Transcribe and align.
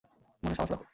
মনে 0.43 0.55
সাহস 0.55 0.69
রাখ। 0.71 0.81